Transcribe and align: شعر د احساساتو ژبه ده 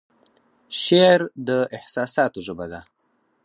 شعر 0.81 1.21
د 1.47 1.49
احساساتو 1.77 2.39
ژبه 2.47 2.65
ده 2.71 2.81